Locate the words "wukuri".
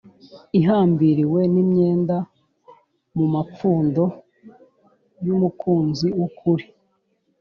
6.19-6.65